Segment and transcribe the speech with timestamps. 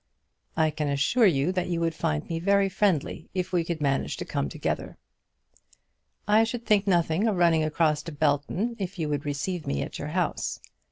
[0.57, 4.17] I can assure you that you would find me very friendly if we could manage
[4.17, 4.97] to come together.
[6.27, 9.99] I should think nothing of running across to Belton, if you would receive me at
[9.99, 10.59] your house.